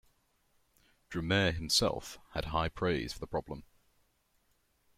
[1.11, 3.65] Drumare himself had high praise for the problem.